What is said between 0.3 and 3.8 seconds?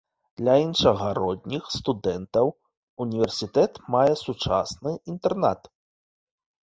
Для іншагародніх студэнтаў універсітэт